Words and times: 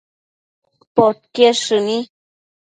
podquied 0.95 1.55
shëni 1.63 1.97